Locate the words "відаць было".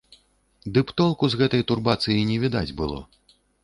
2.49-2.99